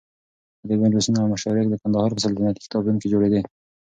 [0.63, 3.41] ادبي مجلسونه او مشاعرې د قندهار په سلطنتي کتابتون کې جوړېدې.